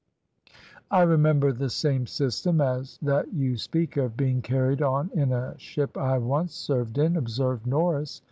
[0.89, 5.55] "I remember the same system as that you speak of being carried on in a
[5.59, 8.19] ship I once served in," observed Norris.